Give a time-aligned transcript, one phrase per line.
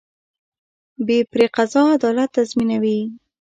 [1.05, 2.99] بې پرې قضا عدالت تضمینوي